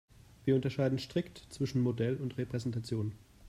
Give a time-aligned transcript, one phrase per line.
[0.45, 3.11] Wir unterscheiden strikt zwischen Modell und Repräsentation.